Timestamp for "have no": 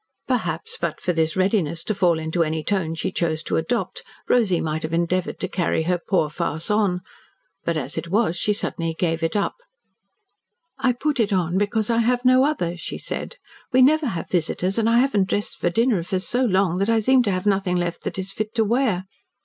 11.99-12.45